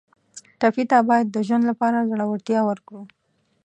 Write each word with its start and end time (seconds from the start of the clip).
ټپي 0.59 0.83
ته 0.91 0.97
باید 1.09 1.25
د 1.31 1.37
ژوند 1.47 1.63
لپاره 1.71 2.07
زړورتیا 2.09 2.59
ورکړو. 2.65 3.01